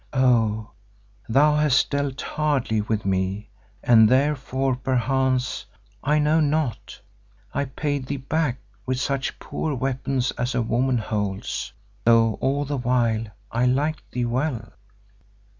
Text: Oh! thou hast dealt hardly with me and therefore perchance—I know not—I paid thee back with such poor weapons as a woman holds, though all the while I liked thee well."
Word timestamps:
Oh! 0.13 0.71
thou 1.29 1.57
hast 1.57 1.91
dealt 1.91 2.21
hardly 2.21 2.81
with 2.81 3.05
me 3.05 3.51
and 3.83 4.09
therefore 4.09 4.75
perchance—I 4.77 6.17
know 6.17 6.39
not—I 6.39 7.65
paid 7.65 8.07
thee 8.07 8.17
back 8.17 8.57
with 8.87 8.99
such 8.99 9.37
poor 9.37 9.75
weapons 9.75 10.31
as 10.39 10.55
a 10.55 10.61
woman 10.63 10.97
holds, 10.97 11.71
though 12.03 12.39
all 12.41 12.65
the 12.65 12.77
while 12.79 13.25
I 13.51 13.67
liked 13.67 14.09
thee 14.11 14.25
well." 14.25 14.71